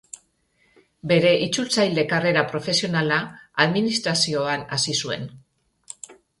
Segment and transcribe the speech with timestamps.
[1.11, 3.21] Bere itzultzaile karrera profesionala
[3.69, 5.33] administrazioan hasi zuen.